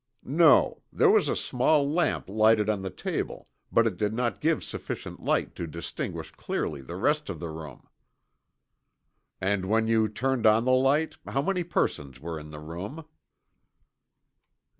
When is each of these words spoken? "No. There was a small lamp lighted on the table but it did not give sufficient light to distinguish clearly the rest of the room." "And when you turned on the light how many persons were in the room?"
"No. 0.23 0.81
There 0.91 1.11
was 1.11 1.29
a 1.29 1.35
small 1.35 1.87
lamp 1.87 2.27
lighted 2.27 2.69
on 2.71 2.81
the 2.81 2.89
table 2.89 3.47
but 3.71 3.85
it 3.85 3.97
did 3.97 4.15
not 4.15 4.41
give 4.41 4.63
sufficient 4.63 5.19
light 5.21 5.53
to 5.53 5.67
distinguish 5.67 6.31
clearly 6.31 6.81
the 6.81 6.95
rest 6.95 7.29
of 7.29 7.39
the 7.39 7.49
room." 7.51 7.87
"And 9.39 9.65
when 9.65 9.85
you 9.87 10.09
turned 10.09 10.47
on 10.47 10.65
the 10.65 10.71
light 10.71 11.19
how 11.27 11.43
many 11.43 11.63
persons 11.63 12.19
were 12.19 12.39
in 12.39 12.49
the 12.49 12.59
room?" 12.59 13.05